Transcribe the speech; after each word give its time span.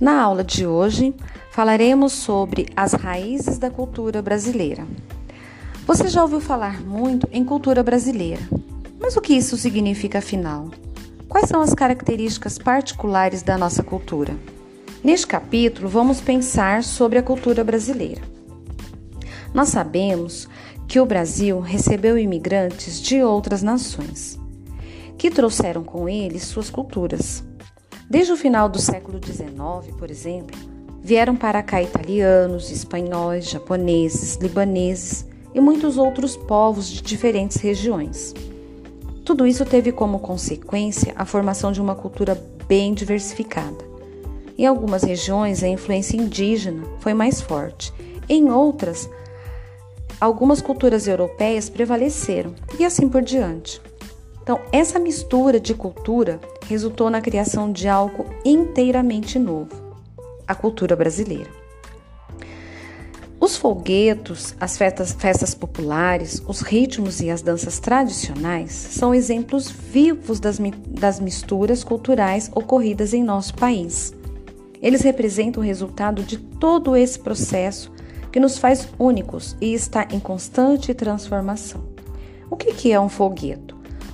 Na 0.00 0.22
aula 0.22 0.42
de 0.42 0.66
hoje, 0.66 1.14
falaremos 1.50 2.14
sobre 2.14 2.70
as 2.74 2.94
raízes 2.94 3.58
da 3.58 3.68
cultura 3.68 4.22
brasileira. 4.22 4.86
Você 5.86 6.08
já 6.08 6.22
ouviu 6.22 6.40
falar 6.40 6.80
muito 6.80 7.28
em 7.30 7.44
cultura 7.44 7.82
brasileira, 7.82 8.40
mas 8.98 9.14
o 9.18 9.20
que 9.20 9.34
isso 9.34 9.58
significa 9.58 10.20
afinal? 10.20 10.70
Quais 11.28 11.50
são 11.50 11.60
as 11.60 11.74
características 11.74 12.56
particulares 12.56 13.42
da 13.42 13.58
nossa 13.58 13.82
cultura? 13.82 14.34
Neste 15.04 15.26
capítulo, 15.26 15.86
vamos 15.86 16.18
pensar 16.18 16.82
sobre 16.82 17.18
a 17.18 17.22
cultura 17.22 17.62
brasileira. 17.62 18.22
Nós 19.52 19.68
sabemos 19.68 20.48
que 20.88 20.98
o 20.98 21.04
Brasil 21.04 21.60
recebeu 21.60 22.16
imigrantes 22.16 23.02
de 23.02 23.22
outras 23.22 23.62
nações, 23.62 24.40
que 25.18 25.30
trouxeram 25.30 25.84
com 25.84 26.08
eles 26.08 26.44
suas 26.44 26.70
culturas. 26.70 27.49
Desde 28.10 28.32
o 28.32 28.36
final 28.36 28.68
do 28.68 28.80
século 28.80 29.20
XIX, 29.24 29.94
por 29.96 30.10
exemplo, 30.10 30.58
vieram 31.00 31.36
para 31.36 31.62
cá 31.62 31.80
italianos, 31.80 32.68
espanhóis, 32.72 33.48
japoneses, 33.48 34.34
libaneses 34.34 35.24
e 35.54 35.60
muitos 35.60 35.96
outros 35.96 36.36
povos 36.36 36.88
de 36.88 37.00
diferentes 37.02 37.58
regiões. 37.58 38.34
Tudo 39.24 39.46
isso 39.46 39.64
teve 39.64 39.92
como 39.92 40.18
consequência 40.18 41.14
a 41.14 41.24
formação 41.24 41.70
de 41.70 41.80
uma 41.80 41.94
cultura 41.94 42.34
bem 42.66 42.92
diversificada. 42.92 43.78
Em 44.58 44.66
algumas 44.66 45.04
regiões, 45.04 45.62
a 45.62 45.68
influência 45.68 46.16
indígena 46.16 46.82
foi 46.98 47.14
mais 47.14 47.40
forte, 47.40 47.92
em 48.28 48.50
outras, 48.50 49.08
algumas 50.20 50.60
culturas 50.60 51.06
europeias 51.06 51.70
prevaleceram 51.70 52.56
e 52.76 52.84
assim 52.84 53.08
por 53.08 53.22
diante. 53.22 53.80
Então, 54.42 54.60
essa 54.72 54.98
mistura 54.98 55.60
de 55.60 55.74
cultura 55.74 56.40
resultou 56.70 57.10
na 57.10 57.20
criação 57.20 57.72
de 57.72 57.88
algo 57.88 58.26
inteiramente 58.44 59.40
novo, 59.40 59.96
a 60.46 60.54
cultura 60.54 60.94
brasileira. 60.94 61.50
Os 63.40 63.56
folguetos, 63.56 64.54
as 64.60 64.78
festas, 64.78 65.12
festas, 65.12 65.52
populares, 65.52 66.40
os 66.46 66.60
ritmos 66.60 67.20
e 67.20 67.28
as 67.28 67.42
danças 67.42 67.80
tradicionais 67.80 68.70
são 68.70 69.12
exemplos 69.12 69.68
vivos 69.68 70.38
das, 70.38 70.60
das 70.86 71.18
misturas 71.18 71.82
culturais 71.82 72.48
ocorridas 72.54 73.12
em 73.12 73.24
nosso 73.24 73.52
país. 73.54 74.14
Eles 74.80 75.02
representam 75.02 75.60
o 75.60 75.66
resultado 75.66 76.22
de 76.22 76.38
todo 76.38 76.94
esse 76.94 77.18
processo 77.18 77.90
que 78.30 78.38
nos 78.38 78.58
faz 78.58 78.88
únicos 78.96 79.56
e 79.60 79.74
está 79.74 80.06
em 80.12 80.20
constante 80.20 80.94
transformação. 80.94 81.82
O 82.48 82.56
que 82.56 82.92
é 82.92 83.00
um 83.00 83.08
folgueto? 83.08 83.69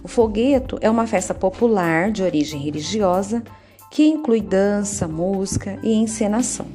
O 0.07 0.09
folgueto 0.09 0.79
é 0.81 0.89
uma 0.89 1.05
festa 1.05 1.35
popular 1.35 2.13
de 2.13 2.23
origem 2.23 2.61
religiosa 2.61 3.43
que 3.91 4.07
inclui 4.07 4.41
dança, 4.41 5.09
música 5.09 5.81
e 5.83 5.95
encenação. 5.95 6.67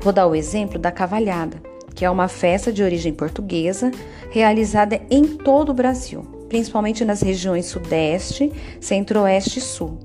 Vou 0.00 0.12
dar 0.12 0.28
o 0.28 0.36
exemplo 0.36 0.78
da 0.78 0.92
cavalhada, 0.92 1.60
que 1.96 2.04
é 2.04 2.10
uma 2.10 2.28
festa 2.28 2.72
de 2.72 2.80
origem 2.80 3.12
portuguesa 3.12 3.90
realizada 4.30 5.00
em 5.10 5.24
todo 5.24 5.70
o 5.70 5.74
Brasil, 5.74 6.22
principalmente 6.48 7.04
nas 7.04 7.22
regiões 7.22 7.66
Sudeste, 7.66 8.52
Centro-Oeste 8.80 9.58
e 9.58 9.62
Sul. 9.62 9.98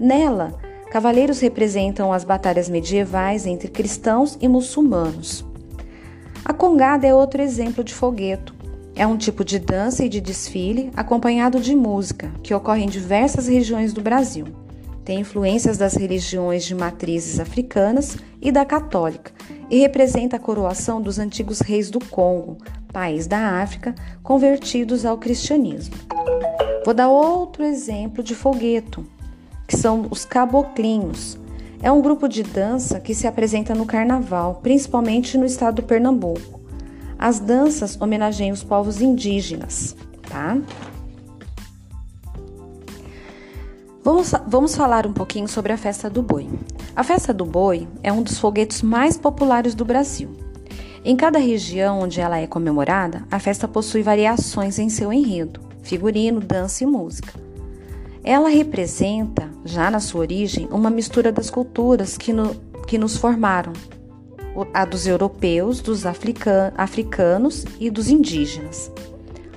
Nela, 0.00 0.54
cavaleiros 0.90 1.40
representam 1.40 2.10
as 2.10 2.24
batalhas 2.24 2.70
medievais 2.70 3.44
entre 3.44 3.68
cristãos 3.68 4.38
e 4.40 4.48
muçulmanos. 4.48 5.44
A 6.42 6.54
congada 6.54 7.06
é 7.06 7.12
outro 7.12 7.42
exemplo 7.42 7.84
de 7.84 7.92
fogueto. 7.92 8.55
É 8.96 9.06
um 9.06 9.18
tipo 9.18 9.44
de 9.44 9.58
dança 9.58 10.06
e 10.06 10.08
de 10.08 10.22
desfile 10.22 10.90
acompanhado 10.96 11.60
de 11.60 11.76
música 11.76 12.32
que 12.42 12.54
ocorre 12.54 12.82
em 12.82 12.88
diversas 12.88 13.46
regiões 13.46 13.92
do 13.92 14.00
Brasil. 14.00 14.46
Tem 15.04 15.20
influências 15.20 15.76
das 15.76 15.94
religiões 15.94 16.64
de 16.64 16.74
matrizes 16.74 17.38
africanas 17.38 18.16
e 18.40 18.50
da 18.50 18.64
católica 18.64 19.30
e 19.68 19.78
representa 19.80 20.36
a 20.36 20.40
coroação 20.40 21.02
dos 21.02 21.18
antigos 21.18 21.60
reis 21.60 21.90
do 21.90 22.00
Congo, 22.00 22.56
país 22.90 23.26
da 23.26 23.60
África, 23.60 23.94
convertidos 24.22 25.04
ao 25.04 25.18
cristianismo. 25.18 25.94
Vou 26.82 26.94
dar 26.94 27.10
outro 27.10 27.64
exemplo 27.64 28.22
de 28.22 28.34
fogueto, 28.34 29.06
que 29.68 29.76
são 29.76 30.06
os 30.10 30.24
caboclinhos. 30.24 31.38
É 31.82 31.92
um 31.92 32.00
grupo 32.00 32.26
de 32.26 32.42
dança 32.42 32.98
que 32.98 33.14
se 33.14 33.26
apresenta 33.26 33.74
no 33.74 33.84
carnaval, 33.84 34.60
principalmente 34.62 35.36
no 35.36 35.44
estado 35.44 35.76
do 35.76 35.82
Pernambuco. 35.82 36.65
As 37.26 37.40
danças 37.40 38.00
homenageiam 38.00 38.54
os 38.54 38.62
povos 38.62 39.00
indígenas, 39.00 39.96
tá? 40.30 40.56
Vamos, 44.00 44.32
vamos 44.46 44.76
falar 44.76 45.08
um 45.08 45.12
pouquinho 45.12 45.48
sobre 45.48 45.72
a 45.72 45.76
festa 45.76 46.08
do 46.08 46.22
boi. 46.22 46.48
A 46.94 47.02
festa 47.02 47.34
do 47.34 47.44
boi 47.44 47.88
é 48.00 48.12
um 48.12 48.22
dos 48.22 48.38
foguetos 48.38 48.80
mais 48.80 49.16
populares 49.16 49.74
do 49.74 49.84
Brasil. 49.84 50.36
Em 51.04 51.16
cada 51.16 51.40
região 51.40 51.98
onde 51.98 52.20
ela 52.20 52.38
é 52.38 52.46
comemorada, 52.46 53.24
a 53.28 53.40
festa 53.40 53.66
possui 53.66 54.04
variações 54.04 54.78
em 54.78 54.88
seu 54.88 55.12
enredo, 55.12 55.60
figurino, 55.82 56.38
dança 56.38 56.84
e 56.84 56.86
música. 56.86 57.32
Ela 58.22 58.48
representa, 58.48 59.50
já 59.64 59.90
na 59.90 59.98
sua 59.98 60.20
origem, 60.20 60.68
uma 60.70 60.90
mistura 60.90 61.32
das 61.32 61.50
culturas 61.50 62.16
que, 62.16 62.32
no, 62.32 62.54
que 62.86 62.96
nos 62.96 63.16
formaram, 63.16 63.72
a 64.72 64.84
dos 64.84 65.06
europeus, 65.06 65.80
dos 65.80 66.04
africanos 66.06 67.64
e 67.78 67.90
dos 67.90 68.08
indígenas. 68.08 68.90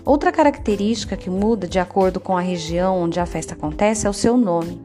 Outra 0.05 0.31
característica 0.31 1.15
que 1.15 1.29
muda 1.29 1.67
de 1.67 1.77
acordo 1.77 2.19
com 2.19 2.35
a 2.35 2.41
região 2.41 2.97
onde 2.97 3.19
a 3.19 3.25
festa 3.25 3.53
acontece 3.53 4.07
é 4.07 4.09
o 4.09 4.13
seu 4.13 4.35
nome. 4.35 4.81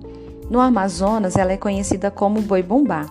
No 0.51 0.61
Amazonas, 0.61 1.37
ela 1.37 1.53
é 1.53 1.57
conhecida 1.57 2.11
como 2.11 2.43
Boi 2.43 2.63
Bumbá. 2.63 3.09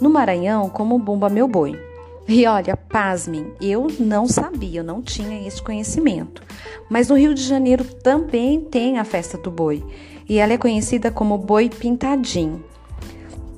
No 0.00 0.10
Maranhão, 0.10 0.68
como 0.68 0.98
Bumba 0.98 1.28
Meu 1.28 1.46
Boi. 1.46 1.78
E 2.26 2.46
olha, 2.46 2.76
pasmem, 2.76 3.52
eu 3.60 3.86
não 4.00 4.26
sabia, 4.26 4.80
eu 4.80 4.84
não 4.84 5.02
tinha 5.02 5.46
esse 5.46 5.62
conhecimento. 5.62 6.42
Mas 6.88 7.08
no 7.08 7.16
Rio 7.16 7.34
de 7.34 7.42
Janeiro 7.42 7.84
também 7.84 8.60
tem 8.60 8.98
a 8.98 9.04
festa 9.04 9.36
do 9.36 9.50
boi 9.50 9.84
e 10.28 10.38
ela 10.38 10.54
é 10.54 10.58
conhecida 10.58 11.10
como 11.10 11.36
boi 11.36 11.68
pintadinho. 11.68 12.64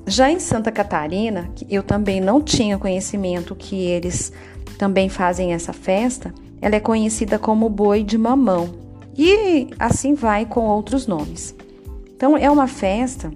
Já 0.07 0.31
em 0.31 0.39
Santa 0.39 0.71
Catarina, 0.71 1.49
eu 1.69 1.83
também 1.83 2.21
não 2.21 2.41
tinha 2.41 2.77
conhecimento 2.77 3.53
que 3.53 3.75
eles 3.75 4.31
também 4.77 5.09
fazem 5.09 5.53
essa 5.53 5.73
festa, 5.73 6.33
ela 6.61 6.75
é 6.75 6.79
conhecida 6.79 7.37
como 7.37 7.69
boi 7.69 8.03
de 8.03 8.17
mamão 8.17 8.69
e 9.17 9.67
assim 9.77 10.13
vai 10.13 10.45
com 10.45 10.61
outros 10.61 11.07
nomes. 11.07 11.53
Então 12.15 12.37
é 12.37 12.49
uma 12.49 12.67
festa 12.67 13.29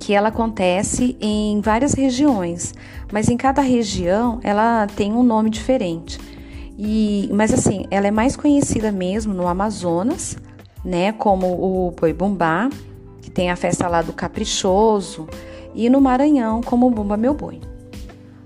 que 0.00 0.12
ela 0.12 0.30
acontece 0.30 1.16
em 1.20 1.60
várias 1.60 1.94
regiões, 1.94 2.74
mas 3.12 3.28
em 3.28 3.36
cada 3.36 3.62
região 3.62 4.40
ela 4.42 4.88
tem 4.96 5.12
um 5.12 5.22
nome 5.22 5.48
diferente. 5.48 6.18
E, 6.76 7.30
mas 7.32 7.54
assim, 7.54 7.86
ela 7.88 8.08
é 8.08 8.10
mais 8.10 8.34
conhecida 8.34 8.90
mesmo 8.90 9.32
no 9.32 9.46
Amazonas, 9.46 10.36
né, 10.84 11.12
como 11.12 11.46
o 11.46 11.92
Boi 11.92 12.12
Bumbá, 12.12 12.68
que 13.22 13.30
tem 13.30 13.48
a 13.48 13.54
festa 13.54 13.86
lá 13.86 14.02
do 14.02 14.12
Caprichoso, 14.12 15.28
e 15.74 15.90
no 15.90 16.00
Maranhão 16.00 16.62
como 16.62 16.90
Bumba 16.90 17.16
Meu 17.16 17.34
Boi. 17.34 17.60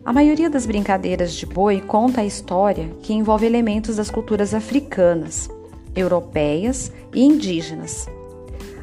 A 0.04 0.12
maioria 0.12 0.48
das 0.48 0.64
brincadeiras 0.64 1.34
de 1.34 1.44
boi 1.44 1.82
conta 1.82 2.22
a 2.22 2.24
história 2.24 2.88
que 3.02 3.12
envolve 3.12 3.44
elementos 3.44 3.96
das 3.96 4.10
culturas 4.10 4.54
africanas, 4.54 5.50
europeias 5.94 6.90
e 7.12 7.22
indígenas. 7.22 8.08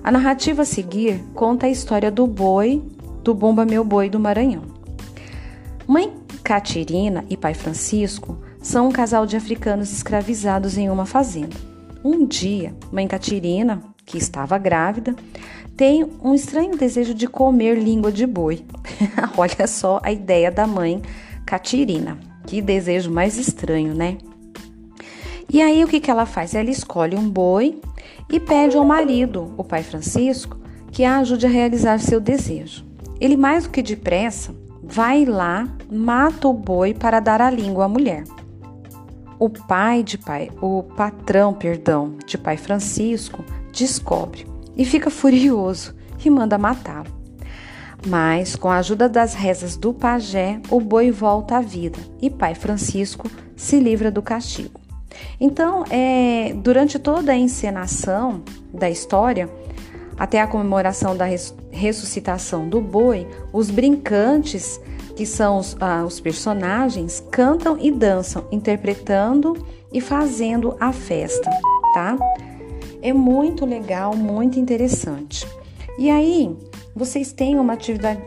A 0.03 0.11
narrativa 0.11 0.61
a 0.61 0.66
seguir 0.66 1.19
conta 1.33 1.66
a 1.66 1.69
história 1.69 2.11
do 2.11 2.28
boi, 2.28 2.83
do 3.23 3.33
Bumba 3.33 3.66
Meu 3.66 3.83
Boi 3.83 4.07
do 4.07 4.19
Maranhão. 4.19 4.62
Mãe 5.88 6.13
Catirina 6.44 7.25
e 7.27 7.35
pai 7.35 7.56
Francisco 7.56 8.38
são 8.62 8.89
um 8.89 8.91
casal 8.91 9.25
de 9.25 9.36
africanos 9.36 9.91
escravizados 9.91 10.77
em 10.77 10.91
uma 10.91 11.07
fazenda. 11.07 11.56
Um 12.03 12.24
dia, 12.24 12.75
mãe 12.91 13.07
Catirina, 13.07 13.81
que 14.06 14.19
estava 14.19 14.59
grávida, 14.59 15.15
tem 15.75 16.10
um 16.24 16.33
estranho 16.33 16.77
desejo 16.77 17.13
de 17.13 17.27
comer 17.27 17.77
língua 17.77 18.12
de 18.12 18.25
boi. 18.25 18.63
Olha 19.38 19.68
só 19.68 20.00
a 20.04 20.12
ideia 20.12 20.50
da 20.50 20.66
mãe 20.66 21.01
Catirina. 21.45 22.18
Que 22.45 22.62
desejo 22.62 23.12
mais 23.12 23.38
estranho, 23.38 23.94
né? 23.94 24.18
E 25.51 25.62
aí 25.62 25.83
o 25.83 25.88
que, 25.88 26.00
que 26.00 26.10
ela 26.10 26.25
faz? 26.25 26.56
Ela 26.56 26.69
escolhe 26.69 27.16
um 27.16 27.30
boi 27.30 27.80
e 28.31 28.39
pede 28.39 28.77
ao 28.77 28.86
marido, 28.86 29.54
o 29.57 29.63
pai 29.63 29.83
Francisco, 29.83 30.57
que 30.92 31.04
a 31.04 31.18
ajude 31.18 31.45
a 31.45 31.50
realizar 31.50 32.00
seu 32.00 32.19
desejo. 32.19 32.86
Ele, 33.19 33.36
mais 33.36 33.63
do 33.66 33.69
que 33.69 33.81
depressa, 33.81 34.56
vai 34.81 35.25
lá, 35.25 35.68
mata 35.92 36.48
o 36.48 36.54
boi 36.54 36.94
para 36.94 37.19
dar 37.19 37.42
a 37.42 37.50
língua 37.50 37.86
à 37.86 37.88
mulher. 37.88 38.24
O 39.38 39.50
pai 39.50 40.04
de 40.04 40.18
pai, 40.18 40.50
o 40.62 40.83
patrão, 40.83 41.54
perdão, 41.54 42.16
de 42.25 42.38
pai 42.38 42.57
Francisco, 42.57 43.44
descobre 43.74 44.55
e 44.75 44.86
fica 44.86 45.10
furioso 45.10 45.95
e 46.24 46.30
manda 46.30 46.57
matá-lo. 46.57 47.13
Mas, 48.07 48.56
com 48.56 48.69
a 48.69 48.77
ajuda 48.77 49.10
das 49.10 49.33
rezas 49.33 49.75
do 49.75 49.94
pajé, 49.94 50.60
o 50.69 50.80
boi 50.80 51.12
volta 51.12 51.57
à 51.57 51.62
vida 51.62 51.98
e 52.22 52.30
Pai 52.30 52.54
Francisco 52.54 53.30
se 53.56 53.80
livra 53.80 54.12
do 54.12 54.22
castigo. 54.22 54.80
Então, 55.39 55.83
é, 55.89 56.54
durante 56.57 57.00
toda 57.00 57.31
a 57.31 57.38
encenação 57.38 58.44
da 58.74 58.89
história, 58.89 59.50
até 60.18 60.39
a 60.42 60.48
comemoração 60.48 61.16
da 61.16 61.25
res, 61.25 61.56
ressuscitação 61.72 62.68
do 62.69 62.80
boi, 62.80 63.27
os 63.51 63.69
brincantes, 63.69 64.80
que 65.16 65.25
são 65.25 65.57
os, 65.57 65.75
ah, 65.80 66.04
os 66.06 66.19
personagens, 66.19 67.24
cantam 67.31 67.77
e 67.80 67.92
dançam, 67.92 68.45
interpretando 68.51 69.57
e 69.92 70.01
fazendo 70.01 70.75
a 70.80 70.92
festa, 70.92 71.50
tá? 71.94 72.18
É 73.01 73.13
muito 73.13 73.65
legal, 73.65 74.15
muito 74.15 74.59
interessante. 74.59 75.45
E 75.97 76.09
aí, 76.09 76.56
vocês 76.95 77.31
têm 77.31 77.59
uma 77.59 77.74
atividade, 77.74 78.21